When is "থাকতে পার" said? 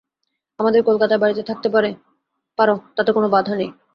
1.49-1.85